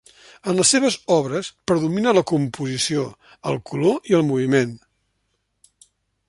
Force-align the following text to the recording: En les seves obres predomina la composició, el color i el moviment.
En 0.51 0.55
les 0.59 0.69
seves 0.75 0.95
obres 1.15 1.51
predomina 1.71 2.13
la 2.19 2.23
composició, 2.31 3.05
el 3.53 3.61
color 3.73 4.13
i 4.15 4.19
el 4.21 4.27
moviment. 4.31 4.75